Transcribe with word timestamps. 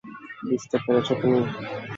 বুঝতে 0.47 0.77
পেরেছো 0.83 1.13
তুমি? 1.21 1.39